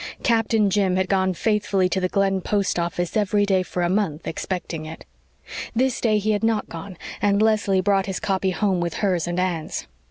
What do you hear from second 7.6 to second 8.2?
brought his